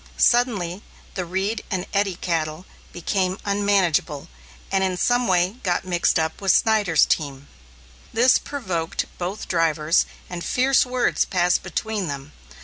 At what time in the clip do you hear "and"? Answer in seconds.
1.69-1.85, 4.71-4.83, 10.27-10.43